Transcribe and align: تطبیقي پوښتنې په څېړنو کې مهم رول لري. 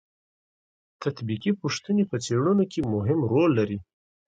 تطبیقي 1.03 1.51
پوښتنې 1.61 2.03
په 2.11 2.17
څېړنو 2.25 2.63
کې 2.71 2.81
مهم 2.93 3.19
رول 3.31 3.51
لري. 3.59 3.77